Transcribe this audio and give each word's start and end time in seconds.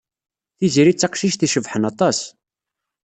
Tiziri 0.57 0.93
d 0.93 0.97
taqcict 0.99 1.45
icebḥen 1.45 1.83
aṭas. 1.91 2.19